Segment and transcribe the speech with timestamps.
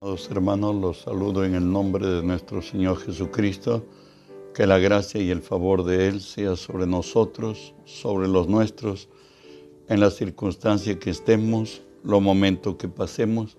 [0.00, 3.84] Los hermanos, los saludo en el nombre de nuestro Señor Jesucristo.
[4.54, 9.08] Que la gracia y el favor de Él sea sobre nosotros, sobre los nuestros,
[9.88, 13.56] en la circunstancia que estemos, los momentos que pasemos.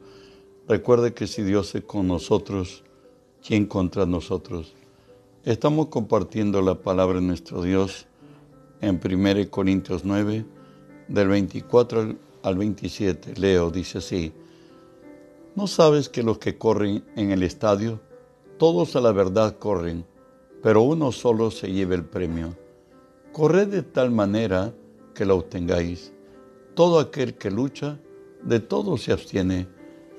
[0.66, 2.86] Recuerde que si Dios es con nosotros,
[3.46, 4.74] ¿quién contra nosotros?
[5.44, 8.08] Estamos compartiendo la palabra de nuestro Dios
[8.80, 10.46] en 1 Corintios 9,
[11.10, 13.34] del 24 al 27.
[13.36, 14.32] Leo, dice así.
[15.56, 18.00] ¿No sabes que los que corren en el estadio,
[18.58, 20.06] todos a la verdad corren,
[20.62, 22.56] pero uno solo se lleva el premio?
[23.34, 24.74] Corred de tal manera
[25.16, 26.14] que lo obtengáis.
[26.76, 28.00] Todo aquel que lucha,
[28.44, 29.68] de todo se abstiene.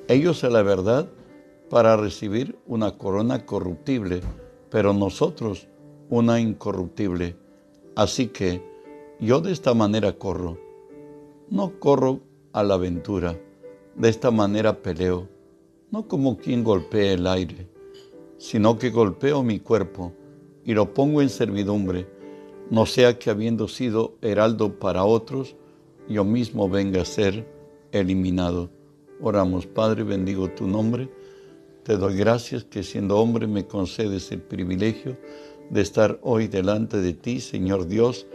[0.08, 1.08] Ellos a la verdad
[1.70, 4.22] para recibir una corona corruptible,
[4.68, 5.68] pero nosotros
[6.08, 7.36] una incorruptible.
[7.94, 8.62] Así que
[9.20, 10.58] yo de esta manera corro.
[11.48, 12.20] No corro
[12.52, 13.38] a la aventura
[13.94, 15.28] de esta manera peleo,
[15.90, 17.68] no como quien golpea el aire,
[18.38, 20.12] sino que golpeo mi cuerpo
[20.64, 22.06] y lo pongo en servidumbre,
[22.70, 25.56] no sea que habiendo sido heraldo para otros,
[26.08, 27.46] yo mismo venga a ser
[27.92, 28.70] eliminado.
[29.20, 31.10] Oramos, Padre, bendigo tu nombre.
[31.82, 35.18] Te doy gracias que siendo hombre me concedes el privilegio
[35.70, 38.26] de estar hoy delante de ti, Señor Dios,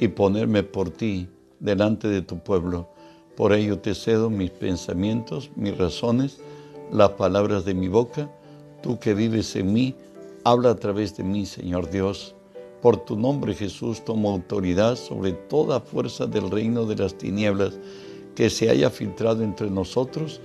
[0.00, 1.28] y ponerme por ti
[1.60, 2.88] delante de tu pueblo.
[3.36, 6.38] Por ello te cedo mis pensamientos, mis razones,
[6.92, 8.30] las palabras de mi boca.
[8.82, 9.94] Tú que vives en mí,
[10.44, 12.34] habla a través de mí, Señor Dios.
[12.82, 17.78] Por tu nombre, Jesús, tomo autoridad sobre toda fuerza del reino de las tinieblas
[18.34, 20.40] que se haya filtrado entre nosotros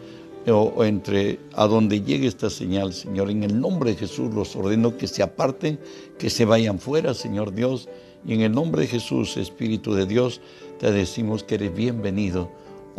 [0.47, 3.29] o, entre a donde llegue esta señal, Señor.
[3.29, 5.77] En el nombre de Jesús los ordeno que se aparten,
[6.17, 7.89] que se vayan fuera, Señor Dios.
[8.25, 10.39] Y en el nombre de Jesús, Espíritu de Dios,
[10.79, 12.49] te decimos que eres bienvenido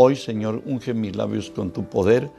[0.00, 2.30] Hoy, Señor, unge mis labios con tu poder,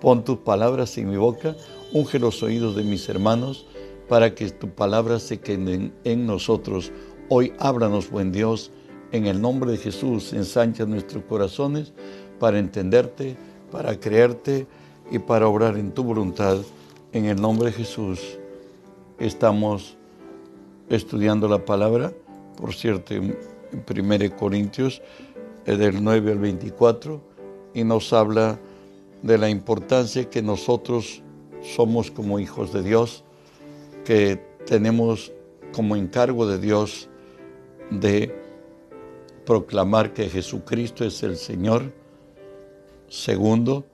[0.00, 1.56] pon tus palabras en mi boca,
[1.92, 3.66] unge los oídos de mis hermanos,
[4.08, 6.92] para que tu palabra se quede en nosotros.
[7.28, 8.70] Hoy háblanos, buen Dios,
[9.10, 11.92] en el nombre de Jesús, ensancha nuestros corazones
[12.38, 13.36] para entenderte,
[13.72, 14.68] para creerte
[15.10, 16.58] y para obrar en tu voluntad.
[17.12, 18.38] En el nombre de Jesús
[19.18, 19.96] estamos
[20.88, 22.12] estudiando la palabra,
[22.56, 23.36] por cierto, en
[23.72, 25.02] 1 Corintios
[25.76, 27.20] del 9 al 24
[27.74, 28.58] y nos habla
[29.22, 31.22] de la importancia que nosotros
[31.62, 33.24] somos como hijos de Dios,
[34.04, 35.32] que tenemos
[35.72, 37.08] como encargo de Dios
[37.90, 38.34] de
[39.44, 41.92] proclamar que Jesucristo es el Señor.
[43.08, 43.84] Segundo,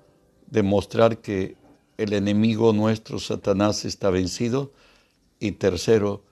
[0.50, 1.56] demostrar que
[1.96, 4.72] el enemigo nuestro, Satanás, está vencido.
[5.40, 6.22] Y tercero,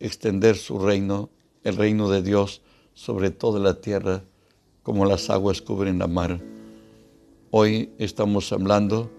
[0.00, 1.30] extender su reino,
[1.64, 2.62] el reino de Dios,
[2.94, 4.24] sobre toda la tierra
[4.88, 6.40] como las aguas cubren la mar.
[7.50, 9.10] Hoy estamos hablando,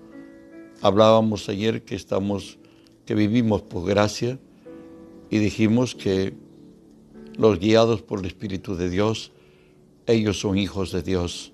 [0.81, 2.57] hablábamos ayer que estamos,
[3.05, 4.39] que vivimos por gracia
[5.29, 6.33] y dijimos que
[7.37, 9.31] los guiados por el Espíritu de Dios,
[10.07, 11.53] ellos son hijos de Dios.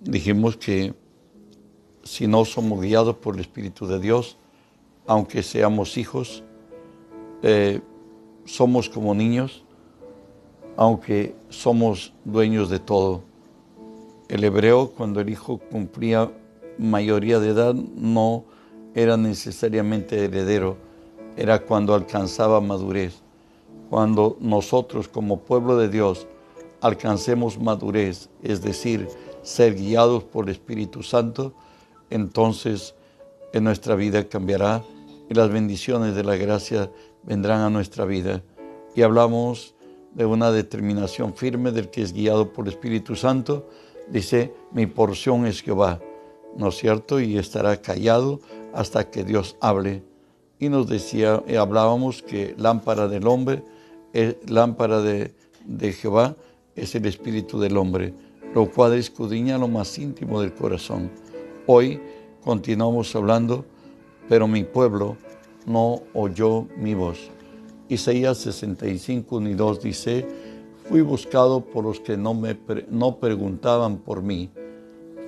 [0.00, 0.94] Dijimos que
[2.02, 4.36] si no somos guiados por el Espíritu de Dios,
[5.06, 6.42] aunque seamos hijos,
[7.44, 7.80] eh,
[8.46, 9.61] somos como niños
[10.76, 13.22] aunque somos dueños de todo.
[14.28, 16.30] El hebreo, cuando el hijo cumplía
[16.78, 18.44] mayoría de edad, no
[18.94, 20.76] era necesariamente heredero,
[21.36, 23.20] era cuando alcanzaba madurez.
[23.90, 26.26] Cuando nosotros como pueblo de Dios
[26.80, 29.08] alcancemos madurez, es decir,
[29.42, 31.52] ser guiados por el Espíritu Santo,
[32.10, 32.94] entonces
[33.52, 34.82] en nuestra vida cambiará
[35.28, 36.90] y las bendiciones de la gracia
[37.22, 38.42] vendrán a nuestra vida.
[38.94, 39.74] Y hablamos
[40.14, 43.68] de una determinación firme del que es guiado por el Espíritu Santo,
[44.08, 46.00] dice, mi porción es Jehová,
[46.56, 47.20] ¿no es cierto?
[47.20, 48.40] Y estará callado
[48.72, 50.02] hasta que Dios hable.
[50.58, 53.64] Y nos decía, y hablábamos que lámpara del hombre,
[54.12, 55.34] es, lámpara de,
[55.64, 56.36] de Jehová
[56.76, 58.14] es el espíritu del hombre,
[58.54, 61.10] lo cual escudriña lo más íntimo del corazón.
[61.66, 62.00] Hoy
[62.42, 63.64] continuamos hablando,
[64.28, 65.16] pero mi pueblo
[65.66, 67.30] no oyó mi voz.
[67.92, 70.26] Isaías 65, 1 y 2 dice,
[70.88, 72.56] fui buscado por los que no, me,
[72.88, 74.50] no preguntaban por mí,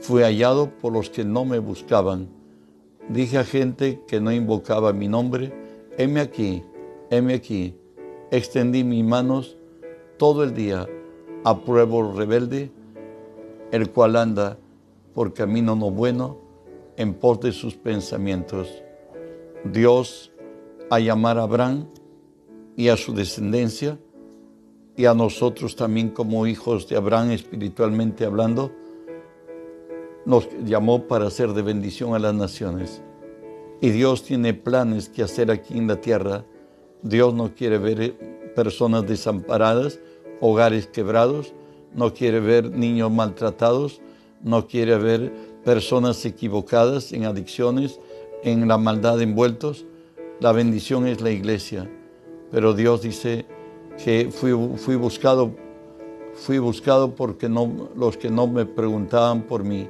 [0.01, 2.29] fui hallado por los que no me buscaban.
[3.11, 5.53] Dije a gente que no invocaba mi nombre,
[5.99, 6.63] heme aquí,
[7.11, 7.77] heme aquí.
[8.31, 9.59] Extendí mis manos
[10.17, 10.89] todo el día
[11.45, 12.71] a pruebo rebelde,
[13.73, 14.57] el cual anda
[15.13, 16.39] por camino no bueno
[16.97, 18.83] en pos de sus pensamientos.
[19.65, 20.33] Dios
[20.91, 21.89] a llamar a Abraham
[22.77, 23.99] y a su descendencia
[24.97, 28.73] y a nosotros también como hijos de Abraham espiritualmente hablando,
[30.25, 33.03] nos llamó para ser de bendición a las naciones.
[33.81, 36.45] Y Dios tiene planes que hacer aquí en la tierra.
[37.03, 40.01] Dios no quiere ver personas desamparadas,
[40.41, 41.53] hogares quebrados,
[41.93, 44.01] no quiere ver niños maltratados,
[44.43, 45.33] no quiere ver
[45.65, 48.01] personas equivocadas en adicciones,
[48.43, 49.85] en la maldad envueltos.
[50.41, 51.91] La bendición es la iglesia.
[52.55, 53.45] Pero Dios dice
[54.05, 55.57] que fui, fui buscado,
[56.35, 59.89] fui buscado porque no, los que no me preguntaban por mí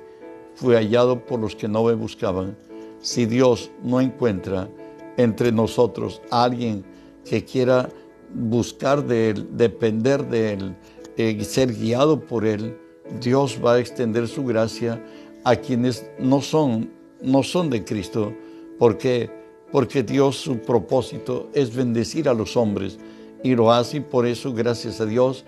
[0.55, 2.57] fui hallado por los que no me buscaban.
[3.01, 4.71] Si Dios no encuentra
[5.19, 6.87] entre nosotros a alguien
[7.27, 7.91] que quiera
[8.33, 10.77] buscar de Él, depender de Él
[11.19, 12.79] eh, ser guiado por Él,
[13.21, 15.05] Dios va a extender su gracia
[15.45, 16.91] a quienes no son,
[17.21, 18.33] no son de Cristo.
[18.79, 19.44] ¿Por qué?
[19.75, 22.97] Porque Dios su propósito es bendecir a los hombres
[23.43, 25.45] y lo hace y por eso, gracias a Dios,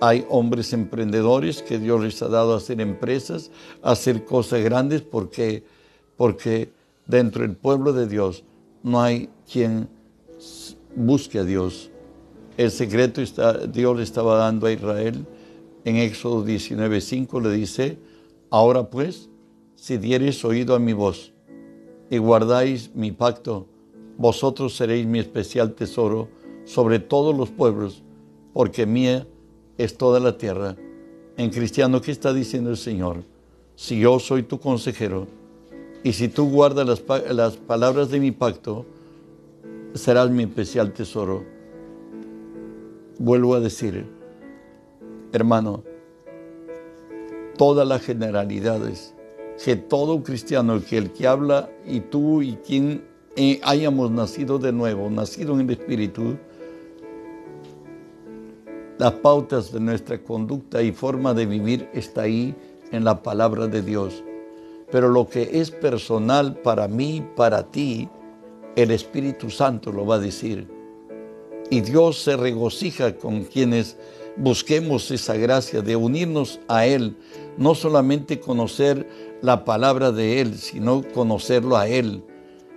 [0.00, 5.62] hay hombres emprendedores que Dios les ha dado a hacer empresas, hacer cosas grandes, porque,
[6.16, 6.72] porque
[7.06, 8.42] dentro del pueblo de Dios
[8.82, 9.88] no hay quien
[10.96, 11.92] busque a Dios.
[12.56, 15.24] El secreto está, Dios le estaba dando a Israel
[15.84, 17.96] en Éxodo 19:5, le dice,
[18.50, 19.28] ahora pues,
[19.76, 21.32] si diereis oído a mi voz
[22.10, 23.66] y guardáis mi pacto,
[24.16, 26.28] vosotros seréis mi especial tesoro
[26.64, 28.02] sobre todos los pueblos,
[28.52, 29.26] porque mía
[29.76, 30.76] es toda la tierra.
[31.36, 33.22] En cristiano, ¿qué está diciendo el Señor?
[33.76, 35.28] Si yo soy tu consejero
[36.02, 38.86] y si tú guardas las, palabras de mi pacto,
[39.94, 41.44] serás mi especial tesoro.
[43.18, 44.06] Vuelvo a decir,
[45.32, 45.84] hermano,
[47.56, 49.14] todas las generalidades,
[49.62, 53.04] que todo cristiano, que el que habla y tú y quien
[53.36, 56.36] eh, hayamos nacido de nuevo, nacido en el Espíritu,
[58.98, 62.54] las pautas de nuestra conducta y forma de vivir está ahí
[62.90, 64.24] en la palabra de Dios.
[64.90, 68.08] Pero lo que es personal para mí, para ti,
[68.74, 70.66] el Espíritu Santo lo va a decir.
[71.70, 73.96] Y Dios se regocija con quienes
[74.36, 77.16] busquemos esa gracia de unirnos a Él,
[77.58, 82.24] no solamente conocer la palabra de Él, sino conocerlo a Él.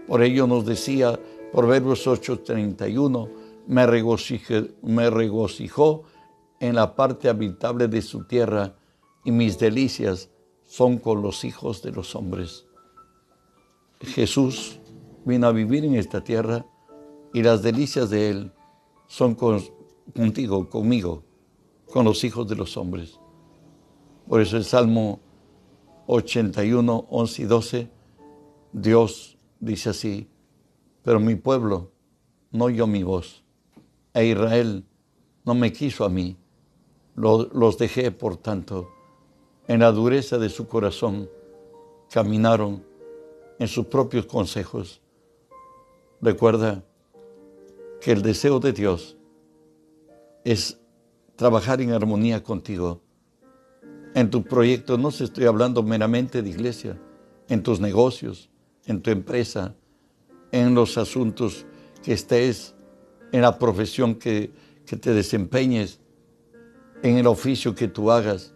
[0.08, 1.20] Por ello nos decía
[1.54, 3.30] Proverbios 8:31,
[3.68, 3.88] me,
[4.82, 6.04] me regocijó
[6.60, 8.76] en la parte habitable de su tierra,
[9.24, 10.30] y mis delicias
[10.66, 12.66] son con los hijos de los hombres.
[14.02, 14.80] Jesús
[15.26, 16.66] vino a vivir en esta tierra
[17.34, 18.52] y las delicias de Él
[19.08, 21.24] son contigo, conmigo,
[21.86, 23.20] con los hijos de los hombres.
[24.28, 25.20] Por eso el Salmo
[26.08, 27.90] 81, 11 y 12,
[28.74, 30.30] Dios dice así,
[31.04, 31.92] pero mi pueblo
[32.52, 33.44] no oyó mi voz,
[34.14, 34.86] e Israel
[35.46, 36.38] no me quiso a mí
[37.16, 38.90] los dejé, por tanto,
[39.68, 41.30] en la dureza de su corazón,
[42.10, 42.84] caminaron
[43.60, 45.02] en sus propios consejos.
[46.22, 46.84] Recuerda
[48.00, 49.18] que el deseo de Dios
[50.44, 50.80] es
[51.36, 53.02] trabajar en armonía contigo.
[54.14, 56.98] En tu proyecto no se estoy hablando meramente de iglesia,
[57.48, 58.50] en tus negocios,
[58.86, 59.76] en tu empresa,
[60.52, 61.66] en los asuntos
[62.04, 62.76] que estés,
[63.32, 64.52] en la profesión que,
[64.86, 66.00] que te desempeñes,
[67.04, 68.54] en el oficio que tú hagas.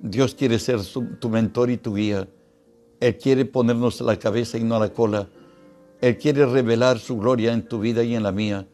[0.00, 0.80] Dios quiere ser
[1.18, 2.28] tu mentor y tu guía.
[3.00, 5.28] Él quiere ponernos a la cabeza y no a la cola.
[6.00, 8.68] Él quiere revelar su gloria en tu vida y en la mía.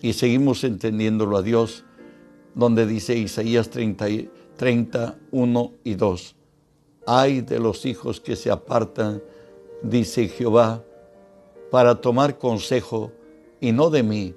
[0.00, 1.84] Y seguimos entendiéndolo a Dios,
[2.54, 4.06] donde dice Isaías 30,
[4.60, 6.36] 31 y 2.
[7.06, 9.22] Ay de los hijos que se apartan,
[9.82, 10.84] dice Jehová,
[11.70, 13.10] para tomar consejo
[13.58, 14.34] y no de mí,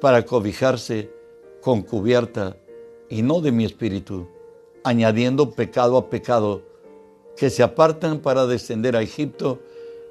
[0.00, 1.10] para cobijarse
[1.60, 2.56] con cubierta
[3.10, 4.28] y no de mi espíritu,
[4.82, 6.62] añadiendo pecado a pecado,
[7.36, 9.60] que se apartan para descender a Egipto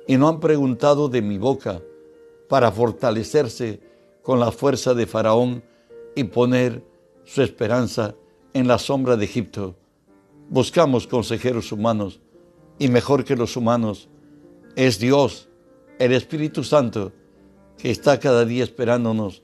[0.05, 1.81] y no han preguntado de mi boca
[2.47, 3.79] para fortalecerse
[4.21, 5.63] con la fuerza de Faraón
[6.13, 6.83] y poner
[7.23, 8.13] su esperanza
[8.53, 9.75] en la sombra de Egipto.
[10.49, 12.21] Buscamos consejeros humanos
[12.79, 14.09] y mejor que los humanos
[14.75, 15.49] es Dios,
[15.99, 17.11] el Espíritu Santo,
[17.77, 19.43] que está cada día esperándonos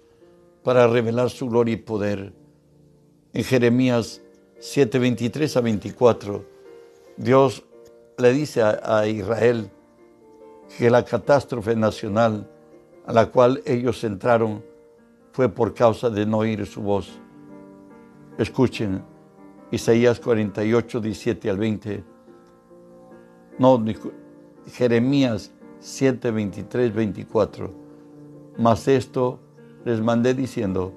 [0.63, 2.33] para revelar su gloria y poder.
[3.33, 4.21] En Jeremías
[4.59, 6.45] 7, 23 a 24,
[7.17, 7.63] Dios
[8.17, 9.69] le dice a, Israel
[10.77, 12.49] que la catástrofe nacional
[13.05, 14.63] a la cual ellos entraron
[15.31, 17.09] fue por causa de no oír su voz.
[18.39, 19.03] Escuchen,
[19.69, 22.03] Isaías 48, 17 al 20.
[23.57, 23.83] No,
[24.65, 27.69] Jeremías 7, 23, 24.
[28.57, 29.41] Mas esto
[29.83, 30.93] les mandé diciendo,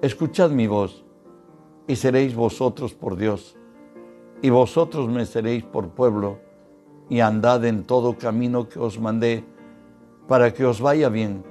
[0.00, 1.04] escuchad mi voz
[1.86, 3.54] y seréis vosotros por Dios,
[4.40, 6.38] y vosotros me seréis por pueblo,
[7.10, 9.44] y andad en todo camino que os mandé,
[10.26, 11.44] para que os vaya bien.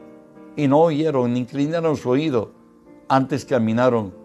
[0.55, 2.53] Y no oyeron ni inclinaron su oído,
[3.07, 4.19] antes caminaron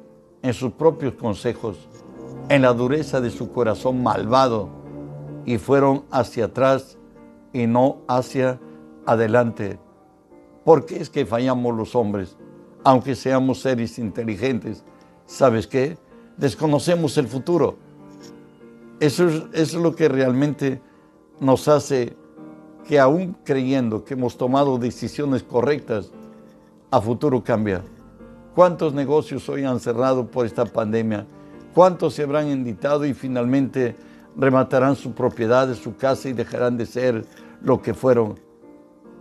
[0.47, 1.77] en sus propios consejos,
[2.49, 4.69] en la dureza de su corazón malvado,
[5.45, 6.99] y fueron hacia atrás
[7.53, 8.61] y no hacia
[9.07, 9.79] adelante.
[10.65, 12.37] ¿Por qué es que fallamos los hombres?
[12.85, 14.85] Aunque seamos seres inteligentes,
[15.27, 15.99] ¿sabes qué?
[16.37, 17.77] Desconocemos el futuro.
[19.01, 20.81] Eso es, lo que realmente
[21.41, 22.17] nos hace
[22.87, 26.13] que aún creyendo que hemos tomado decisiones correctas,
[26.93, 27.83] a futuro cambia.
[28.57, 31.27] ¿Cuántos negocios hoy han cerrado por esta pandemia?
[31.75, 33.95] ¿Cuántos se habrán inditado y finalmente
[34.35, 37.27] rematarán su propiedad, su casa y dejarán de ser
[37.61, 38.41] lo que fueron?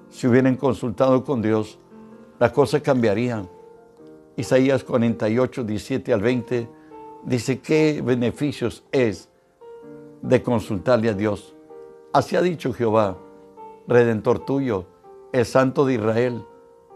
[0.09, 1.77] Si hubieran consultado con Dios,
[2.39, 3.45] la cosa cambiaría.
[4.37, 6.69] Isaías 48, 17 al 20
[7.25, 9.27] dice, ¿qué beneficios es
[10.21, 11.53] de consultarle a Dios?
[12.13, 13.17] Así ha dicho Jehová,
[13.85, 14.85] Redentor tuyo,
[15.33, 16.41] el Santo de Israel.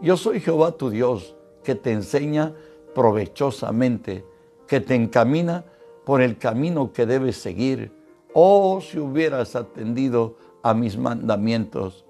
[0.00, 2.54] Yo soy Jehová tu Dios, que te enseña
[2.94, 4.24] provechosamente,
[4.66, 5.64] que te encamina
[6.04, 7.92] por el camino que debes seguir.
[8.32, 12.04] Oh, si hubieras atendido a mis mandamientos,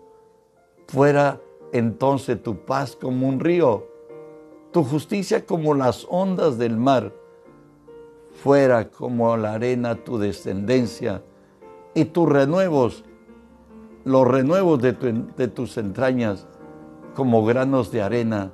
[0.86, 1.40] fuera
[1.72, 3.86] entonces tu paz como un río,
[4.72, 7.12] tu justicia como las ondas del mar,
[8.42, 11.22] fuera como la arena tu descendencia
[11.94, 13.04] y tus renuevos,
[14.04, 16.46] los renuevos de, de tus entrañas
[17.14, 18.52] como granos de arena.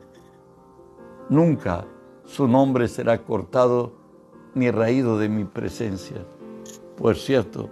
[1.28, 1.84] Nunca
[2.24, 3.92] su nombre será cortado
[4.54, 6.24] ni raído de mi presencia.
[6.96, 7.68] Por cierto,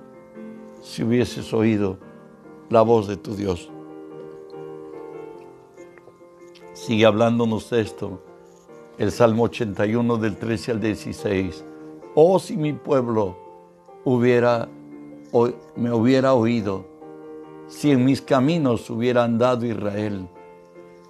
[0.82, 1.98] si hubieses oído
[2.68, 3.70] la voz de tu Dios.
[6.72, 8.20] Sigue hablándonos esto,
[8.98, 11.64] el Salmo 81 del 13 al 16.
[12.16, 13.36] Oh, si mi pueblo
[15.76, 16.84] me hubiera oído,
[17.68, 20.28] si en mis caminos hubiera andado Israel,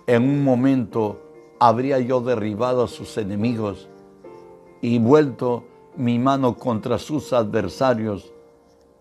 [0.07, 1.24] en un momento
[1.67, 3.89] habría yo derribado a sus enemigos
[4.83, 5.65] y vuelto
[5.97, 8.35] mi mano contra sus adversarios,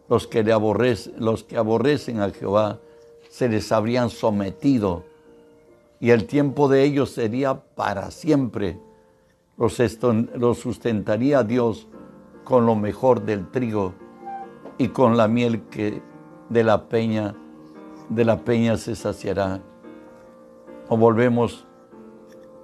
[0.07, 2.79] los que, le aborrecen, los que aborrecen a Jehová
[3.29, 5.03] se les habrían sometido
[5.99, 8.79] y el tiempo de ellos sería para siempre.
[9.57, 9.77] Los,
[10.57, 11.89] sustentaría Dios
[12.45, 13.93] con lo mejor del trigo
[14.77, 16.01] y con la miel que
[16.47, 17.35] de la peña,
[18.07, 19.61] de la peña se saciará.
[20.87, 21.67] O volvemos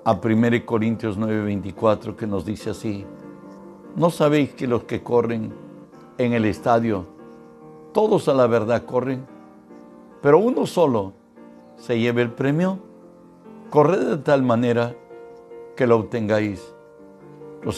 [0.03, 3.05] a 1 Corintios 9:24 que nos dice así,
[3.95, 5.53] ¿no sabéis que los que corren
[6.17, 7.05] en el estadio,
[7.93, 9.25] todos a la verdad corren,
[10.21, 11.13] pero uno solo
[11.77, 12.79] se lleve el premio?
[13.69, 14.95] Corred de tal manera
[15.75, 16.73] que lo obtengáis.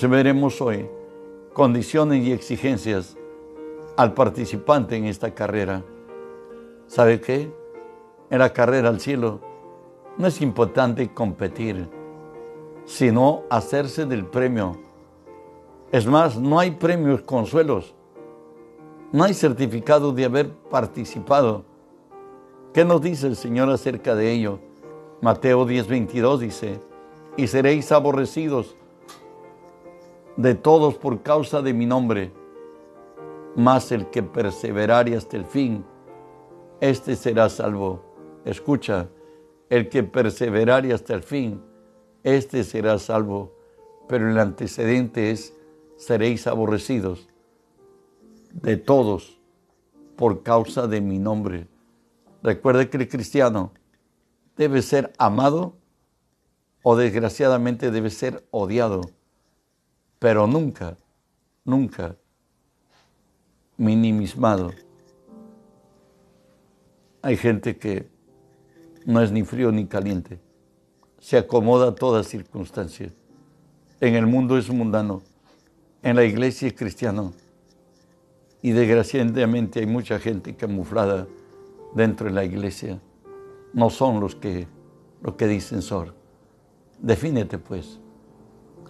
[0.09, 0.87] Veremos hoy,
[1.53, 3.17] condiciones y exigencias
[3.97, 5.83] al participante en esta carrera.
[6.87, 7.51] ¿Sabe qué?
[8.29, 9.39] En la carrera al cielo
[10.17, 11.89] no es importante competir,
[12.85, 14.77] sino hacerse del premio.
[15.91, 17.95] Es más, no hay premios consuelos,
[19.11, 21.65] no hay certificado de haber participado.
[22.73, 24.59] ¿Qué nos dice el Señor acerca de ello?
[25.21, 26.79] Mateo 10:22 dice,
[27.37, 28.75] y seréis aborrecidos
[30.37, 32.31] de todos por causa de mi nombre
[33.55, 35.83] mas el que perseverare hasta el fin,
[36.79, 38.01] este será salvo.
[38.45, 39.09] Escucha,
[39.69, 41.61] el que perseverare hasta el fin,
[42.23, 43.55] este será salvo.
[44.07, 45.53] Pero el antecedente es,
[45.97, 47.29] seréis aborrecidos
[48.53, 49.39] de todos
[50.15, 51.67] por causa de mi nombre.
[52.43, 53.71] Recuerde que el cristiano
[54.57, 55.75] debe ser amado
[56.83, 59.01] o desgraciadamente debe ser odiado,
[60.19, 60.97] pero nunca,
[61.63, 62.15] nunca
[63.77, 64.71] minimizado.
[67.21, 68.09] Hay gente que
[69.05, 70.39] no es ni frío ni caliente,
[71.21, 73.13] se acomoda a todas circunstancias.
[74.01, 75.21] En el mundo es mundano,
[76.01, 77.31] en la iglesia es cristiano.
[78.63, 81.27] Y desgraciadamente hay mucha gente camuflada
[81.93, 82.99] dentro de la iglesia.
[83.71, 84.67] No son los que,
[85.37, 86.13] que dicen Sor.
[86.99, 87.99] Defínete pues.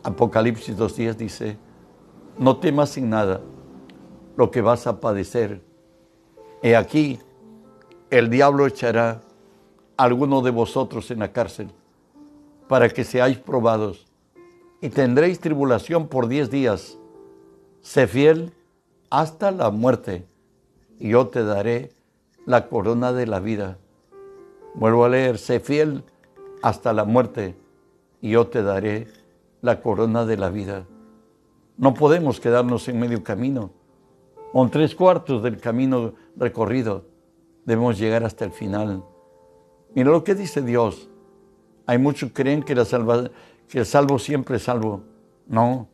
[0.02, 1.58] Apocalipsis 2.10 dice,
[2.38, 3.42] no temas sin nada
[4.38, 5.62] lo que vas a padecer.
[6.64, 7.20] He aquí,
[8.10, 9.22] el diablo echará
[9.98, 11.72] a alguno de vosotros en la cárcel
[12.72, 14.08] para que seáis probados
[14.80, 16.98] y tendréis tribulación por diez días.
[17.82, 18.54] Sé fiel
[19.10, 20.26] hasta la muerte
[20.98, 21.92] y yo te daré
[22.46, 23.78] la corona de la vida.
[24.74, 26.06] Vuelvo a leer, sé fiel
[26.62, 27.58] hasta la muerte
[28.22, 29.10] y yo te daré
[29.60, 30.86] la corona de la vida.
[31.76, 33.72] No podemos quedarnos en medio camino
[34.54, 37.04] o tres cuartos del camino recorrido.
[37.66, 39.04] debemos llegar hasta el final.
[39.94, 41.10] Mira lo que dice Dios.
[41.92, 45.04] Hay muchos que creen que, el salvo siempre es salvo.
[45.46, 45.90] No,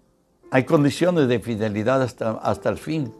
[0.52, 3.12] hay condiciones de fidelidad hasta, hasta el fin.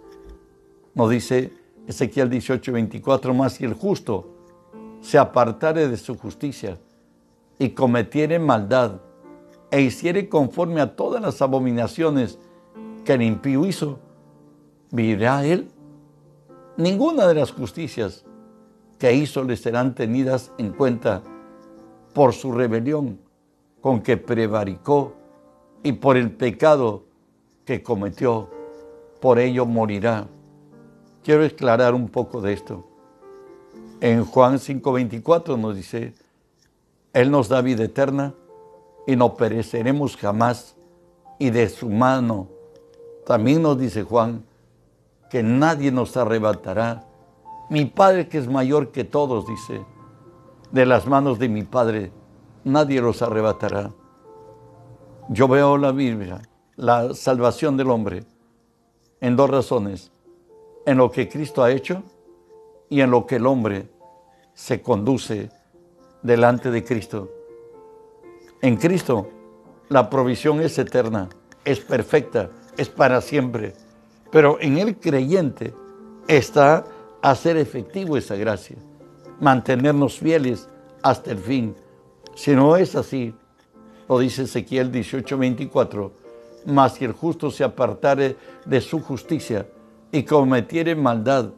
[0.94, 1.52] Nos dice
[1.88, 4.28] Ezequiel 18, 24, más si el justo
[5.02, 6.78] se apartare de su justicia
[7.58, 9.02] y cometiere maldad
[9.72, 12.38] e hiciere conforme a todas las abominaciones
[13.04, 13.98] que el impío hizo,
[14.92, 15.72] vivirá él.
[16.78, 18.24] Ninguna de las justicias
[19.00, 21.24] que hizo le serán tenidas en cuenta
[22.18, 23.20] por su rebelión
[23.80, 25.14] con que prevaricó
[25.84, 27.04] y por el pecado
[27.64, 28.50] que cometió.
[29.22, 30.28] Por ello morirá.
[31.24, 32.88] Quiero aclarar un poco de esto.
[34.02, 36.16] En Juan 5:24 nos dice,
[37.14, 38.34] Él nos da vida eterna
[39.06, 40.76] y no pereceremos jamás
[41.38, 42.48] y de su mano.
[43.28, 44.44] También nos dice Juan
[45.30, 47.06] que nadie nos arrebatará.
[47.70, 49.86] Mi Padre que es mayor que todos, dice,
[50.72, 52.12] de las manos de mi Padre,
[52.64, 53.92] nadie los arrebatará.
[55.30, 56.42] Yo veo la Biblia,
[56.76, 58.24] la salvación del hombre,
[59.20, 60.12] en dos razones,
[60.86, 62.04] en lo que Cristo ha hecho
[62.90, 63.90] y en lo que el hombre
[64.54, 65.50] se conduce
[66.22, 67.30] delante de Cristo.
[68.62, 69.30] En Cristo
[69.90, 71.30] la provisión es eterna,
[71.64, 73.74] es perfecta, es para siempre.
[74.32, 75.74] Pero en el creyente
[76.28, 76.86] está
[77.22, 78.78] hacer efectivo esa gracia,
[79.40, 80.70] mantenernos fieles
[81.02, 81.76] hasta el fin.
[82.36, 83.34] Si no es así,
[84.08, 86.12] lo dice Ezequiel 18:24,
[86.66, 89.68] mas si el justo se apartare de su justicia
[90.12, 91.52] y cometiere maldad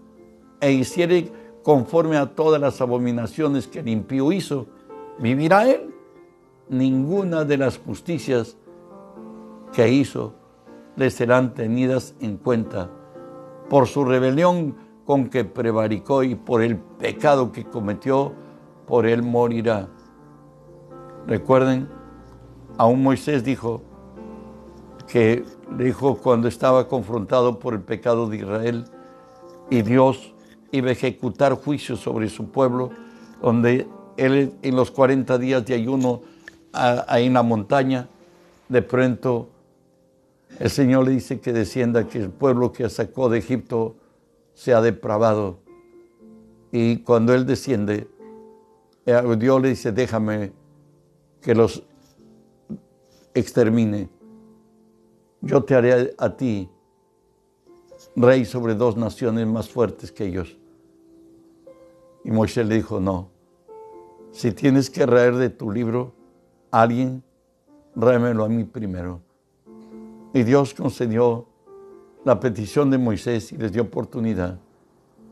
[0.60, 1.32] e hiciere
[1.64, 4.68] conforme a todas las abominaciones que el impío hizo,
[5.20, 5.94] ¿vivirá él?
[6.70, 8.58] Ninguna de las justicias
[9.74, 10.34] que hizo
[10.96, 12.90] le serán tenidas en cuenta.
[13.70, 14.76] Por su rebelión
[15.10, 18.32] con que prevaricó y por el pecado que cometió,
[18.86, 19.88] por él morirá.
[21.26, 21.90] Recuerden,
[22.78, 23.82] aún Moisés dijo
[25.08, 25.44] que
[25.80, 28.86] dijo cuando estaba confrontado por el pecado de Israel
[29.72, 30.32] y Dios
[30.72, 32.92] iba a ejecutar juicio sobre su pueblo,
[33.42, 36.22] donde él en los 40 días de ayuno
[36.72, 38.10] ahí en la montaña,
[38.68, 39.50] de pronto
[40.60, 43.96] el Señor le dice que descienda, que el pueblo que sacó de Egipto
[44.60, 45.62] sea depravado.
[46.70, 48.10] Y cuando él desciende,
[49.06, 50.52] eh, Dios le dice, déjame
[51.40, 51.82] que los
[53.34, 54.10] extermine.
[55.40, 56.70] Yo te haré a ti
[58.18, 60.58] rey sobre dos naciones más fuertes que ellos.
[62.26, 63.30] Y Moisés le dijo, no,
[64.34, 66.12] si tienes que raer de tu libro
[66.70, 67.24] a alguien,
[67.96, 69.22] ráemelo a mí primero.
[70.34, 71.48] Y Dios concedió
[72.26, 74.60] la petición de Moisés y les dio oportunidad.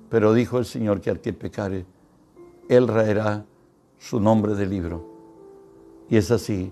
[0.10, 1.86] Pero dijo el Señor que al que pecare,
[2.70, 3.46] Él raerá
[4.00, 5.06] su nombre del libro.
[6.10, 6.72] Y es así.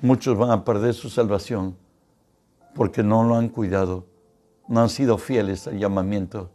[0.00, 1.76] Muchos van a perder su salvación
[2.74, 4.06] porque no lo han cuidado,
[4.66, 6.50] no han sido fieles al llamamiento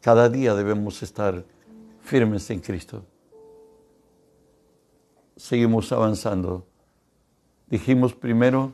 [0.00, 1.44] cada día debemos estar
[2.02, 3.04] firmes en Cristo.
[5.36, 6.66] Seguimos avanzando.
[7.66, 8.72] Dijimos primero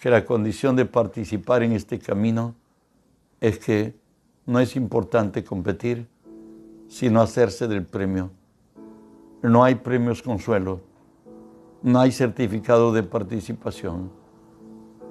[0.00, 2.54] que la condición de participar en este camino
[3.38, 3.94] es que
[4.46, 6.08] no es importante competir,
[6.88, 8.30] sino hacerse del premio.
[9.42, 10.80] No hay premios consuelo,
[11.82, 14.10] no hay certificado de participación.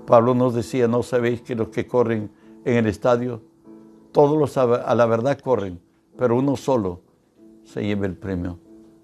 [0.07, 2.31] Pablo nos decía, no sabéis que los que corren
[2.65, 3.43] en el estadio
[4.11, 5.79] todos los a la verdad corren,
[6.17, 7.01] pero uno solo
[7.63, 8.57] se lleva el premio.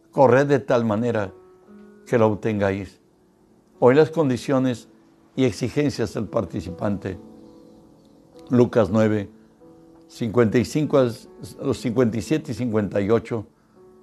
[0.10, 1.32] Corred de tal manera
[2.08, 3.00] que lo obtengáis.
[3.80, 4.89] Hoy las condiciones
[5.36, 7.17] y exigencias del participante.
[8.50, 9.30] Lucas 9,
[10.08, 11.04] 55
[11.62, 13.45] los 57 y 58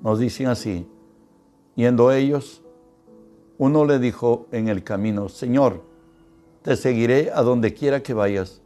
[0.03, 0.87] nos dicen así.
[1.75, 2.63] Yendo ellos,
[3.57, 5.83] uno le dijo en el camino, Señor,
[6.63, 8.61] te seguiré a donde quiera que vayas.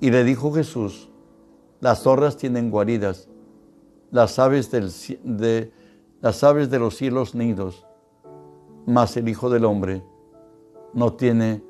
[0.00, 1.10] Y le dijo Jesús,
[1.80, 3.28] las zorras tienen guaridas,
[4.10, 5.72] las aves, de,
[6.20, 7.86] las aves de los cielos nidos,
[8.86, 10.02] mas el Hijo del Hombre
[10.92, 11.62] no tiene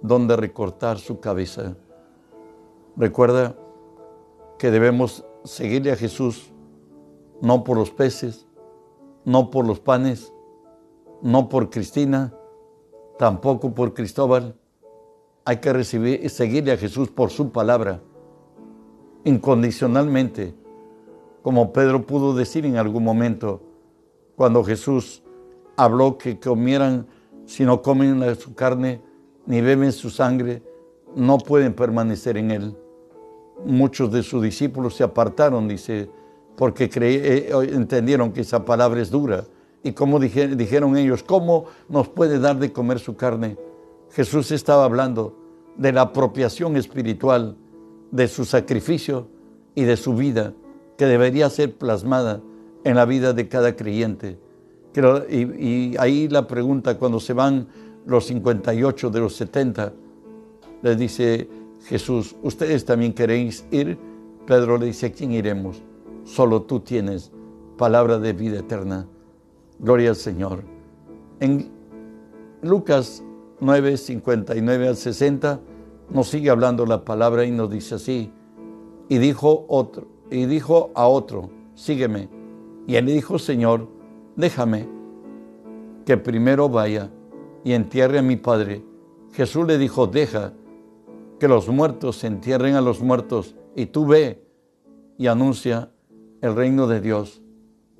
[0.00, 1.76] donde recortar su cabeza.
[2.96, 3.56] Recuerda
[4.58, 6.52] que debemos seguirle a Jesús
[7.40, 8.46] no por los peces,
[9.24, 10.32] no por los panes,
[11.22, 12.34] no por Cristina,
[13.18, 14.56] tampoco por Cristóbal.
[15.44, 18.00] Hay que recibir, seguirle a Jesús por su palabra
[19.24, 20.54] incondicionalmente,
[21.42, 23.60] como Pedro pudo decir en algún momento,
[24.36, 25.22] cuando Jesús
[25.76, 27.06] habló que comieran,
[27.46, 29.00] si no comen su carne
[29.46, 30.62] ni beben su sangre,
[31.14, 32.76] no pueden permanecer en él.
[33.64, 36.08] Muchos de sus discípulos se apartaron, dice
[36.56, 39.44] porque eh, entendieron que esa palabra es dura.
[39.82, 43.56] Y como dijeron ellos, ¿cómo nos puede dar de comer su carne?
[44.10, 45.36] Jesús estaba hablando
[45.76, 47.56] de la apropiación espiritual,
[48.10, 49.26] de su sacrificio
[49.74, 50.52] y de su vida,
[50.96, 52.40] que debería ser plasmada
[52.84, 54.38] en la vida de cada creyente.
[54.94, 57.66] Y, ahí la pregunta, cuando se van
[58.06, 59.92] los 58 de los 70,
[60.82, 61.48] les dice
[61.86, 63.98] Jesús, ¿ustedes también queréis ir?
[64.46, 65.82] Pedro le dice, ¿a quién iremos?
[66.24, 67.32] Solo tú tienes
[67.78, 69.06] palabra de vida eterna.
[69.78, 70.62] Gloria al Señor.
[71.40, 71.70] En
[72.62, 73.22] Lucas
[73.60, 75.60] 9, 59 al 60
[76.10, 78.30] nos sigue hablando la palabra y nos dice así.
[79.08, 82.28] Y dijo otro, y dijo a otro, sígueme.
[82.86, 83.88] Y él le dijo, Señor,
[84.36, 84.88] déjame
[86.04, 87.10] que primero vaya
[87.64, 88.84] y entierre a mi padre.
[89.32, 90.52] Jesús le dijo, deja
[91.38, 94.44] que los muertos entierren a los muertos y tú ve
[95.18, 95.90] y anuncia
[96.40, 97.42] el reino de Dios.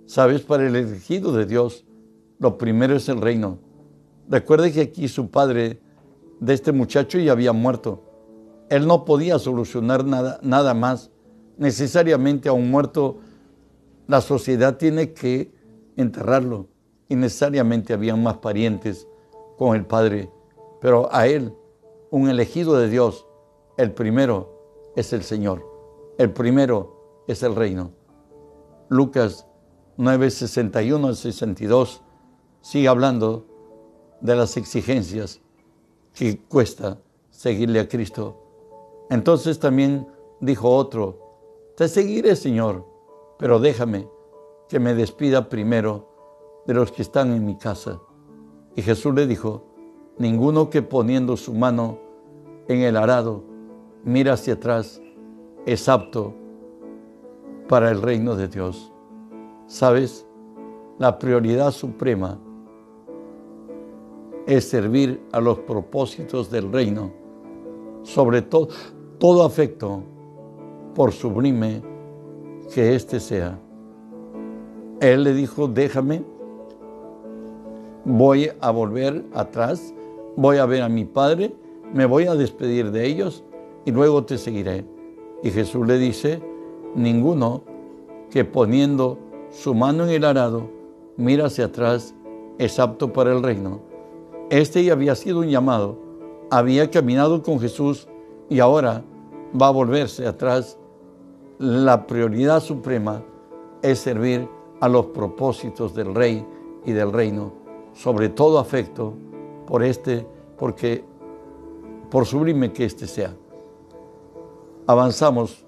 [0.06, 1.84] Sabes, para el elegido de Dios,
[2.38, 3.58] lo primero es el reino.
[4.28, 5.80] Recuerde que aquí su padre
[6.40, 8.02] de este muchacho ya había muerto.
[8.68, 11.10] Él no podía solucionar nada, nada más.
[11.56, 13.18] Necesariamente a un muerto
[14.08, 15.52] la sociedad tiene que
[15.96, 16.68] enterrarlo.
[17.08, 19.06] Y necesariamente habían más parientes
[19.58, 20.30] con el Padre.
[20.80, 21.54] Pero a él,
[22.10, 23.26] un elegido de Dios,
[23.76, 25.66] el primero es el Señor.
[26.18, 27.92] El primero es el reino.
[28.88, 29.46] Lucas
[29.96, 32.02] 9, 61 al 62
[32.60, 33.46] sigue hablando
[34.20, 35.40] de las exigencias
[36.14, 36.98] que cuesta
[37.30, 38.38] seguirle a Cristo.
[39.10, 40.06] Entonces también
[40.40, 41.18] dijo otro,
[41.76, 42.86] te seguiré, Señor,
[43.38, 44.08] pero déjame
[44.72, 46.08] que me despida primero
[46.66, 48.00] de los que están en mi casa.
[48.74, 49.66] Y Jesús le dijo,
[50.16, 51.98] ninguno que poniendo su mano
[52.68, 53.44] en el arado
[54.02, 55.02] mira hacia atrás
[55.66, 56.32] es apto
[57.68, 58.90] para el reino de Dios.
[59.66, 60.26] ¿Sabes?
[60.98, 62.38] La prioridad suprema
[64.46, 67.12] es servir a los propósitos del reino,
[68.04, 68.70] sobre todo
[69.18, 70.02] todo afecto,
[70.94, 71.82] por sublime
[72.74, 73.58] que éste sea.
[75.02, 76.22] Él le dijo, déjame,
[78.04, 79.92] voy a volver atrás,
[80.36, 81.52] voy a ver a mi padre,
[81.92, 83.42] me voy a despedir de ellos
[83.84, 84.84] y luego te seguiré.
[85.42, 86.40] Y Jesús le dice,
[86.94, 87.62] ninguno
[88.30, 89.18] que poniendo
[89.50, 90.70] su mano en el arado
[91.16, 92.14] mira hacia atrás
[92.58, 93.80] es apto para el reino.
[94.50, 95.98] Este ya había sido un llamado,
[96.48, 98.06] había caminado con Jesús
[98.48, 99.02] y ahora
[99.60, 100.78] va a volverse atrás
[101.58, 103.24] la prioridad suprema
[103.82, 104.48] es servir
[104.82, 106.44] a los propósitos del rey
[106.84, 107.52] y del reino,
[107.94, 109.14] sobre todo afecto
[109.64, 110.26] por este,
[110.58, 111.04] porque
[112.10, 113.32] por sublime que este sea.
[114.88, 115.64] Avanzamos.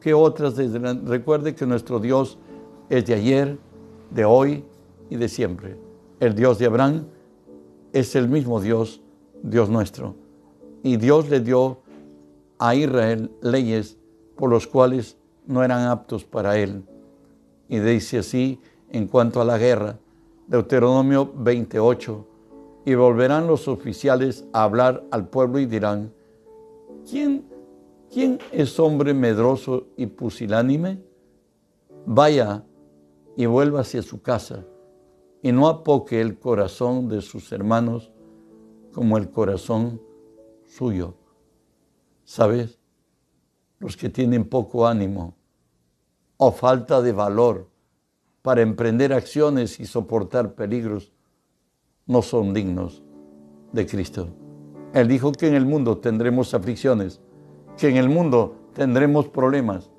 [0.00, 0.56] ¿Qué otras?
[0.56, 2.36] Desde recuerde que nuestro Dios
[2.88, 3.58] es de ayer,
[4.10, 4.64] de hoy
[5.08, 5.76] y de siempre.
[6.18, 7.06] El Dios de Abraham
[7.92, 9.00] es el mismo Dios,
[9.40, 10.16] Dios nuestro.
[10.82, 11.78] Y Dios le dio
[12.58, 13.98] a Israel leyes
[14.34, 15.16] por los cuales
[15.46, 16.82] no eran aptos para él.
[17.68, 19.98] Y dice así en cuanto a la guerra,
[20.46, 22.26] Deuteronomio 28,
[22.86, 26.12] y volverán los oficiales a hablar al pueblo y dirán,
[27.08, 27.44] ¿quién,
[28.10, 31.02] quién es hombre medroso y pusilánime?
[32.06, 32.64] Vaya
[33.36, 34.64] y vuelva hacia su casa,
[35.42, 38.10] y no apoque el corazón de sus hermanos
[38.92, 40.00] como el corazón
[40.64, 41.14] suyo.
[42.24, 42.78] ¿Sabes?
[43.78, 45.37] Los que tienen poco ánimo
[46.38, 47.68] o falta de valor
[48.42, 51.12] para emprender acciones y soportar peligros
[52.06, 53.02] no son dignos
[53.72, 54.28] de Cristo.
[54.94, 57.20] Él dijo que en el mundo tendremos aflicciones,
[57.76, 59.90] que en el mundo tendremos problemas.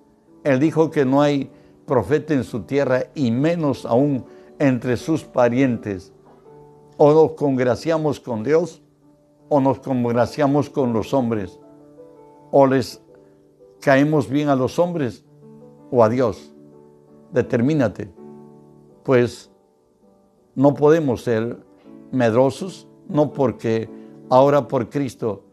[0.44, 1.52] Él dijo que no hay
[1.86, 4.26] profeta en su tierra y menos aún
[4.58, 6.14] entre sus parientes.
[6.98, 8.82] O nos congraciamos con Dios
[9.50, 11.60] o nos congraciamos con los hombres.
[12.52, 13.02] O les
[13.82, 15.26] caemos bien a los hombres
[15.92, 16.52] o a Dios.
[17.32, 18.12] Determínate,
[19.04, 19.52] pues
[20.56, 21.58] no podemos ser
[22.12, 23.90] medrosos, no porque
[24.30, 25.44] ahora por Cristo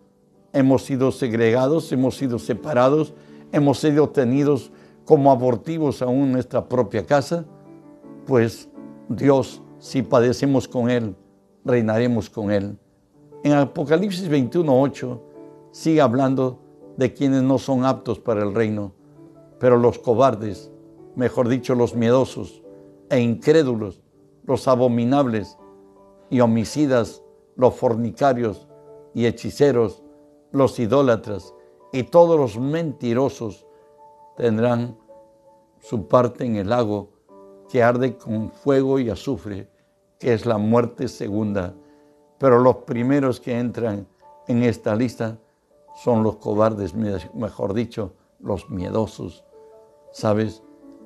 [0.53, 3.15] hemos sido segregados, hemos sido separados,
[3.53, 4.73] hemos sido tenidos
[5.05, 7.45] como abortivos aún en nuestra propia casa,
[8.27, 8.69] pues
[9.09, 11.15] Dios, si padecemos con Él,
[11.65, 12.79] reinaremos con Él.
[13.45, 15.21] En Apocalipsis 21.8
[15.71, 16.59] sigue hablando
[16.97, 18.93] de quienes no son aptos para el reino
[19.59, 20.71] pero los cobardes,
[21.15, 22.63] mejor dicho, los miedosos
[23.11, 24.03] e incrédulos,
[24.45, 25.59] los abominables
[26.31, 27.23] y homicidas,
[27.57, 28.69] los fornicarios
[29.15, 30.03] y hechiceros,
[30.53, 31.55] los idólatras
[31.93, 33.67] y todos los mentirosos
[34.37, 34.99] tendrán
[35.81, 37.11] su parte en el lago
[37.69, 39.71] que arde con fuego y azufre,
[40.19, 41.75] que es la muerte segunda.
[42.39, 44.07] Pero los primeros que entran
[44.47, 45.39] en esta lista
[46.05, 49.46] son los cobardes, mejor dicho, los miedosos.
[50.17, 50.63] ¿Sabes?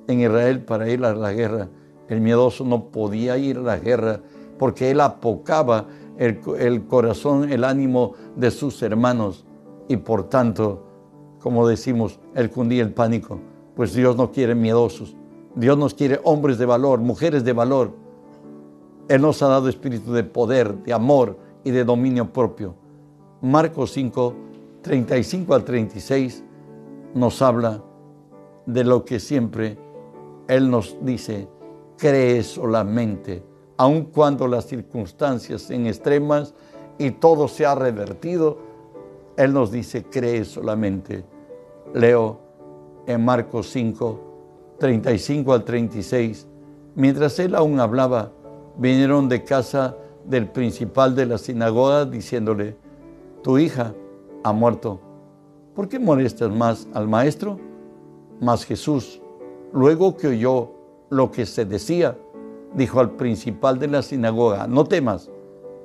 [0.07, 1.67] En Israel para ir a la guerra,
[2.07, 4.21] el miedoso no podía ir a la guerra
[4.57, 6.39] porque él apocaba el,
[6.87, 9.45] corazón, el ánimo de sus hermanos
[9.89, 10.85] y por tanto,
[11.41, 13.37] como decimos, él cundía el pánico.
[13.75, 15.13] Pues Dios no quiere miedosos.
[15.55, 17.91] Dios nos quiere hombres de valor, mujeres de valor.
[19.09, 22.75] Él nos ha dado espíritu de poder, de amor y de dominio propio.
[23.41, 24.33] Marcos 5,
[24.81, 26.45] 35 al 36
[27.13, 27.83] nos habla
[28.65, 29.77] de lo que siempre
[30.47, 31.47] Él nos dice,
[31.97, 33.43] cree solamente,
[33.77, 36.53] aun cuando las circunstancias sean extremas
[36.97, 38.57] y todo se ha revertido,
[39.37, 41.23] Él nos dice, cree solamente.
[41.93, 42.39] Leo
[43.07, 46.47] en Marcos 5, 35 al 36,
[46.95, 48.31] mientras Él aún hablaba,
[48.77, 52.77] vinieron de casa del principal de la sinagoga diciéndole,
[53.41, 53.93] tu hija
[54.43, 54.99] ha muerto.
[55.73, 57.70] ¿Por qué molestas más al maestro?
[58.41, 59.21] Mas Jesús,
[59.71, 60.71] luego que oyó
[61.09, 62.17] lo que se decía,
[62.73, 65.29] dijo al principal de la sinagoga, no temas,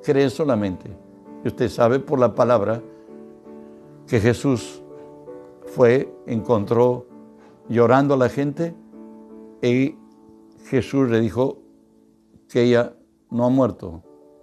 [0.02, 0.90] cree solamente.
[1.44, 2.82] Y usted sabe por la palabra
[4.06, 4.82] que Jesús
[5.66, 7.06] fue, encontró
[7.68, 8.74] llorando a la gente
[9.60, 9.96] y
[10.64, 11.58] Jesús le dijo
[12.48, 12.94] que ella
[13.30, 14.02] no ha muerto,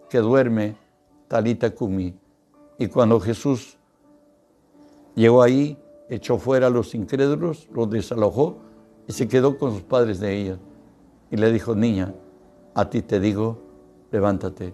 [0.09, 0.75] que duerme,
[1.27, 2.15] talita kumi.
[2.77, 3.79] Y cuando Jesús
[5.15, 5.77] llegó ahí,
[6.15, 8.57] echó fuera a los incrédulos, los desalojó
[9.07, 10.59] y se quedó con sus padres de ella.
[11.31, 12.13] Y le dijo, niña,
[12.73, 13.57] a ti te digo,
[14.11, 14.73] levántate.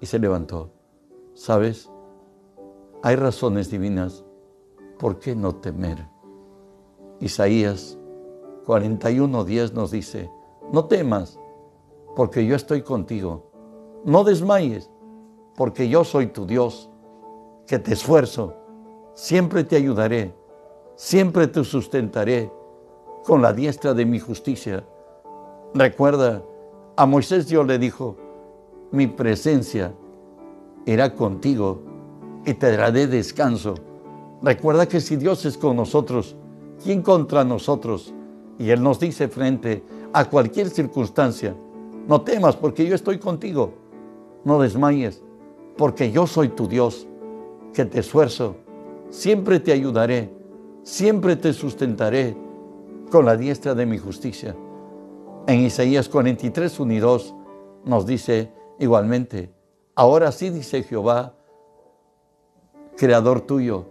[0.00, 0.70] Y se levantó.
[1.34, 1.90] ¿Sabes?
[3.02, 4.24] Hay razones divinas.
[4.98, 6.06] ¿Por qué no temer?
[7.20, 7.98] Isaías
[8.66, 10.30] 41.10 nos dice,
[10.72, 11.38] no temas,
[12.14, 13.50] porque yo estoy contigo.
[14.04, 14.90] No desmayes,
[15.56, 16.90] porque yo soy tu Dios,
[17.66, 18.54] que te esfuerzo.
[19.14, 20.34] Siempre te ayudaré
[20.98, 22.50] siempre te sustentaré
[23.24, 24.84] con la diestra de mi justicia.
[25.72, 26.42] Recuerda,
[26.96, 28.16] a Moisés Dios le dijo,
[28.90, 29.94] mi presencia
[30.86, 31.80] irá contigo
[32.44, 33.76] y te daré descanso.
[34.42, 36.34] Recuerda que si Dios es con nosotros,
[36.82, 38.12] ¿quién contra nosotros?
[38.58, 41.54] Y Él nos dice frente a cualquier circunstancia,
[42.08, 43.72] no temas porque yo estoy contigo,
[44.44, 45.22] no desmayes,
[45.76, 47.06] porque yo soy tu Dios,
[47.72, 48.56] que te esfuerzo,
[49.10, 50.37] siempre te ayudaré
[50.88, 52.34] siempre te sustentaré
[53.10, 54.56] con la diestra de mi justicia.
[55.46, 57.34] En Isaías 43, 1 y 2
[57.84, 59.52] nos dice igualmente,
[59.94, 61.34] ahora sí dice Jehová,
[62.96, 63.84] creador tuyo,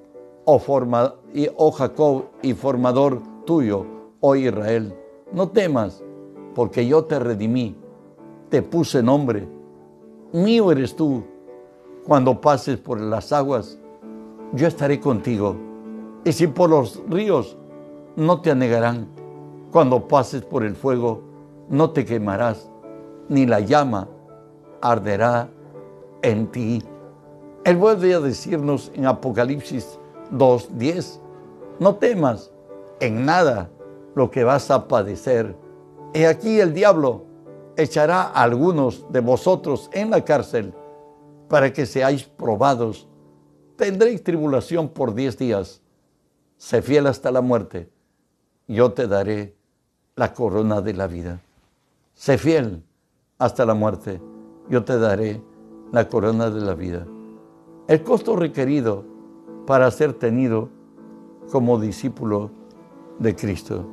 [0.46, 3.86] oh, forma, y, oh Jacob y formador tuyo,
[4.20, 4.96] oh Israel,
[5.32, 6.04] no temas,
[6.56, 7.76] porque yo te redimí,
[8.50, 9.48] te puse nombre,
[10.34, 11.24] mío eres tú.
[12.08, 13.78] Cuando pases por las aguas,
[14.54, 15.66] yo estaré contigo
[16.28, 17.56] y si por los ríos
[18.18, 19.08] no te anegarán,
[19.72, 21.22] cuando pases por el fuego
[21.70, 22.70] no te quemarás,
[23.30, 24.10] ni la llama
[24.82, 25.50] arderá
[26.24, 26.84] en ti.
[27.63, 29.98] Él vuelve a decirnos en Apocalipsis
[30.34, 31.22] 2.10,
[31.80, 32.52] no temas
[33.00, 33.70] en nada
[34.13, 35.56] lo que vas a padecer.
[36.13, 37.24] Y aquí el diablo
[37.78, 40.74] echará a algunos de vosotros en la cárcel
[41.48, 43.08] para que seáis probados.
[43.78, 45.82] Tendréis tribulación por diez días
[46.58, 47.89] sé fiel hasta la muerte,
[48.67, 49.56] yo te daré
[50.15, 51.39] la corona de la vida.
[52.13, 52.84] Sé fiel
[53.38, 54.20] hasta la muerte,
[54.70, 55.41] yo te daré
[55.91, 57.06] la corona de la vida.
[57.88, 59.06] El costo requerido
[59.65, 60.70] para ser tenido
[61.52, 62.52] como discípulo
[63.20, 63.86] de Cristo.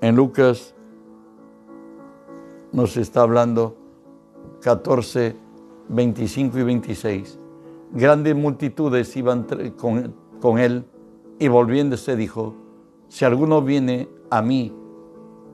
[0.00, 0.74] En Lucas
[2.72, 3.76] nos está hablando
[4.60, 5.36] 14,
[5.88, 7.38] 25 y 26
[7.96, 9.46] grandes multitudes iban
[9.78, 10.84] con, él
[11.38, 12.54] y volviéndose dijo,
[13.08, 14.74] si alguno viene a mí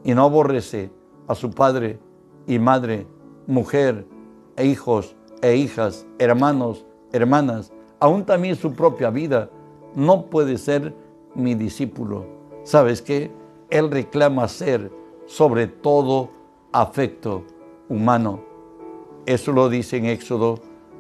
[0.04, 0.90] y no aborrece
[1.28, 2.00] a su padre
[2.46, 3.06] y madre,
[3.46, 4.06] mujer
[4.56, 9.50] e hijos e hijas, hermanos, hermanas, aún también su propia vida,
[9.94, 10.94] no puede ser
[11.34, 12.26] mi discípulo.
[12.64, 13.30] ¿Sabes qué?
[13.70, 14.90] Él reclama ser
[15.26, 16.30] sobre todo
[16.72, 17.44] afecto
[17.88, 18.40] humano.
[19.26, 20.58] Eso lo dice en Éxodo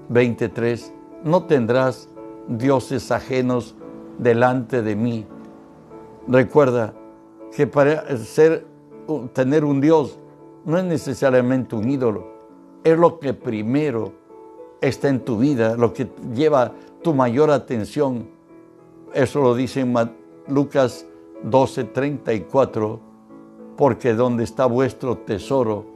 [0.08, 0.92] 23,
[1.24, 2.08] no tendrás
[2.48, 3.74] dioses ajenos
[4.18, 5.26] delante de mí.
[6.28, 6.94] Recuerda
[7.54, 8.66] que para ser,
[9.32, 10.18] tener un Dios
[10.64, 12.26] no es necesariamente un ídolo,
[12.84, 14.12] es lo que primero
[14.80, 18.28] está en tu vida, lo que lleva tu mayor atención.
[19.12, 19.94] Eso lo dice en
[20.48, 21.06] Lucas
[21.44, 22.98] 12:34,
[23.76, 25.86] porque donde está vuestro tesoro,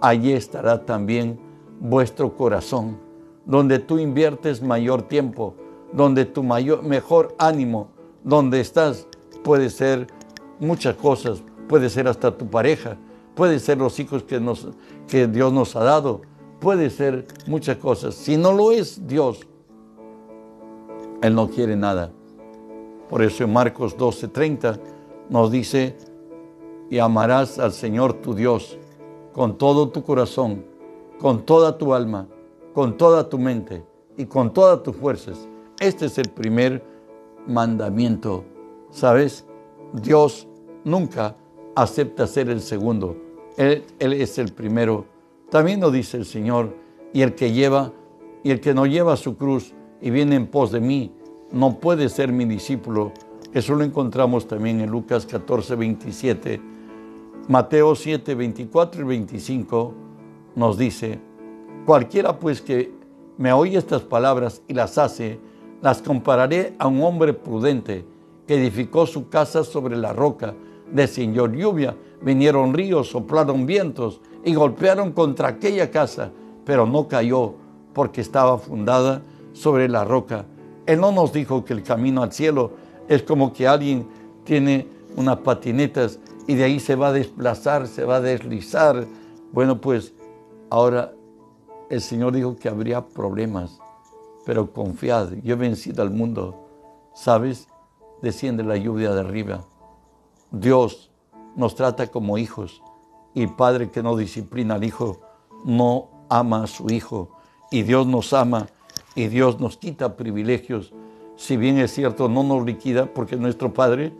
[0.00, 1.38] allí estará también
[1.80, 3.09] vuestro corazón.
[3.50, 5.54] Donde tú inviertes mayor tiempo,
[5.92, 7.88] donde tu mayor, mejor ánimo,
[8.22, 9.08] donde estás,
[9.42, 10.06] puede ser
[10.60, 12.96] muchas cosas, puede ser hasta tu pareja,
[13.34, 14.68] puede ser los hijos que, nos,
[15.08, 16.22] Dios nos ha dado,
[16.60, 18.14] puede ser muchas cosas.
[18.14, 19.40] Si no lo es Dios,
[21.20, 22.12] Él no quiere nada.
[23.08, 24.78] Por eso en Marcos 12:30
[25.28, 25.96] nos dice,
[26.88, 28.78] y amarás al Señor tu Dios
[29.32, 30.64] con todo tu corazón,
[31.18, 32.26] con toda tu alma,
[32.72, 33.84] con toda tu mente
[34.16, 35.48] y con todas tus fuerzas.
[35.78, 36.84] Este es el primer
[37.46, 38.44] mandamiento.
[38.90, 39.46] ¿Sabes?
[39.92, 40.46] Dios
[40.84, 41.36] nunca
[41.74, 43.16] acepta ser el segundo.
[43.56, 45.06] Él, es el primero.
[45.50, 46.74] También nos dice el Señor,
[47.12, 47.92] y el que lleva,
[48.42, 51.12] y el que no lleva su cruz y viene en pos de mí,
[51.50, 53.12] no puede ser mi discípulo.
[53.52, 56.60] Eso lo encontramos también en Lucas 14, 27.
[57.48, 59.94] Mateo 7, 24 y 25
[60.54, 61.18] nos dice,
[61.90, 62.92] cualquiera pues que
[63.36, 65.40] me oye estas palabras y las hace,
[65.82, 68.04] las compararé a un hombre prudente
[68.46, 70.54] que edificó su casa sobre la roca.
[70.92, 76.30] Descendió lluvia, vinieron ríos, soplaron vientos y golpearon contra aquella casa,
[76.64, 77.54] pero no cayó
[77.92, 79.22] porque estaba fundada
[79.52, 80.44] sobre la roca.
[80.86, 82.70] Él no nos dijo que el camino al cielo
[83.08, 84.06] es como que alguien
[84.44, 89.08] tiene unas patinetas y de ahí se va a desplazar, se va a deslizar.
[89.50, 90.12] Bueno, pues
[90.70, 91.14] ahora
[91.90, 93.80] el Señor dijo que habría problemas,
[94.46, 96.68] pero confiad, yo he vencido al mundo.
[97.12, 97.66] ¿Sabes?
[98.22, 99.64] Desciende la lluvia de arriba.
[100.52, 101.10] Dios
[101.56, 102.80] nos trata como hijos
[103.34, 105.20] y padre que no disciplina al hijo
[105.64, 107.30] no ama a su hijo.
[107.72, 108.68] Y Dios nos ama
[109.16, 110.92] y Dios nos quita privilegios.
[111.36, 114.12] Si bien es cierto, no nos liquida porque es nuestro Padre,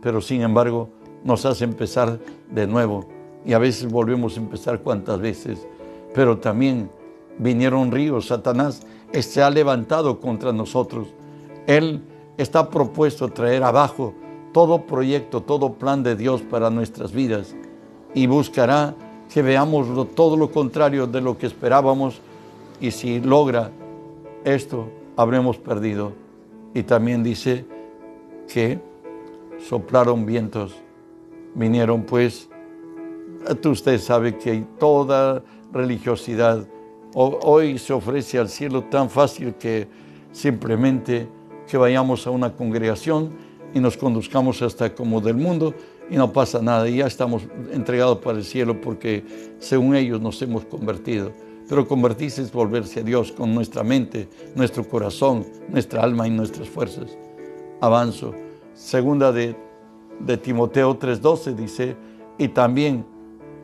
[0.00, 0.88] pero sin embargo
[1.24, 2.18] nos hace empezar
[2.50, 3.06] de nuevo.
[3.44, 5.66] Y a veces volvemos a empezar cuantas veces.
[6.14, 6.90] Pero también
[7.38, 8.26] vinieron ríos.
[8.26, 11.08] Satanás se ha levantado contra nosotros.
[11.66, 12.02] Él
[12.36, 14.14] está propuesto traer abajo
[14.52, 17.54] todo proyecto, todo plan de Dios para nuestras vidas
[18.14, 18.94] y buscará
[19.32, 22.20] que veamos todo lo contrario de lo que esperábamos
[22.80, 23.70] y si logra
[24.44, 26.12] esto, habremos perdido.
[26.74, 27.64] Y también dice
[28.52, 28.80] que
[29.68, 30.74] soplaron vientos,
[31.54, 32.48] vinieron pues,
[33.64, 36.66] usted sabe que toda religiosidad
[37.14, 39.88] hoy se ofrece al cielo tan fácil que
[40.32, 41.28] simplemente
[41.68, 43.30] que vayamos a una congregación
[43.74, 45.74] y nos conduzcamos hasta como del mundo
[46.10, 47.42] y no pasa nada y ya estamos
[47.72, 49.24] entregados para el cielo porque
[49.60, 51.32] según ellos nos hemos convertido.
[51.68, 56.68] Pero convertirse es volverse a Dios con nuestra mente, nuestro corazón, nuestra alma y nuestras
[56.68, 57.16] fuerzas.
[57.80, 58.34] Avanzo.
[58.74, 59.54] Segunda de,
[60.18, 61.96] de Timoteo 3:12 dice,
[62.38, 63.04] y también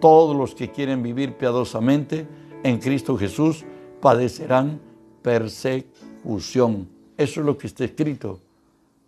[0.00, 2.28] todos los que quieren vivir piadosamente
[2.66, 3.64] en Cristo Jesús
[4.00, 4.80] padecerán
[5.22, 6.88] persecución.
[7.16, 8.40] Eso es lo que está escrito.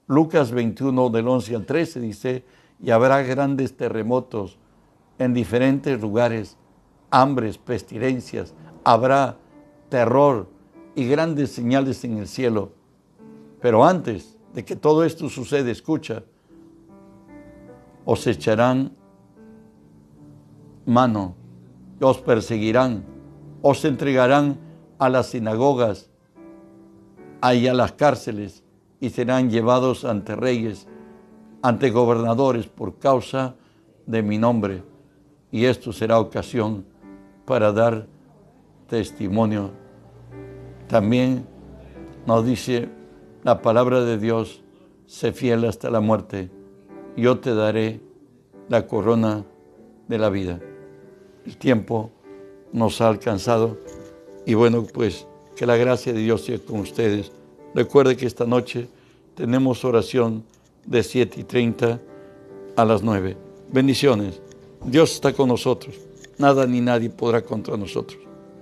[0.07, 2.44] Lucas 21 del 11 al 13 dice,
[2.81, 4.59] y habrá grandes terremotos
[5.18, 6.57] en diferentes lugares,
[7.11, 9.37] hambres, pestilencias, habrá
[9.88, 10.49] terror
[10.94, 12.71] y grandes señales en el cielo.
[13.61, 16.23] Pero antes de que todo esto suceda, escucha,
[18.05, 18.92] os echarán
[20.87, 21.35] mano,
[22.01, 23.17] os perseguirán,
[23.62, 24.59] os entregarán
[24.99, 26.11] a las sinagogas
[27.42, 28.64] y a las cárceles
[29.01, 30.87] y serán llevados ante reyes,
[31.62, 33.55] ante gobernadores por causa
[34.07, 34.83] de mi nombre.
[35.51, 36.85] Y esto será ocasión
[37.44, 38.07] para dar
[38.88, 39.71] testimonio.
[40.88, 41.47] También
[42.27, 42.88] nos dice
[43.44, 44.62] la palabra de Dios,
[45.07, 46.51] sé fiel hasta la muerte,
[47.16, 48.01] yo te daré
[48.68, 49.44] la corona
[50.09, 50.61] de la vida.
[51.47, 52.11] El tiempo
[52.72, 53.78] nos ha alcanzado
[54.46, 55.26] y bueno, pues
[55.57, 57.33] que la gracia de Dios sea con ustedes.
[57.74, 58.88] Recuerde que esta noche
[59.35, 60.44] tenemos oración
[60.87, 62.00] de 7 y 30
[62.77, 63.37] a las 9.
[63.73, 64.40] Bendiciones.
[64.85, 65.96] Dios está con nosotros.
[66.38, 68.27] Nada ni nadie podrá contra nosotros.